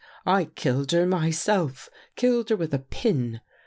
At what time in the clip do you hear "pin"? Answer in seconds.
2.79-3.39